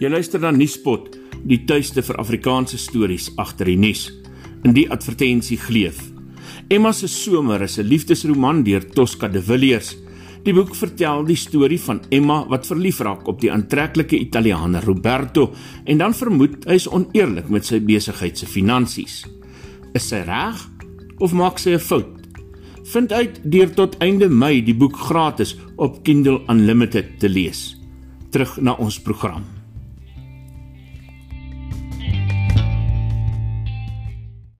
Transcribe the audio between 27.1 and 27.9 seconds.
te lees.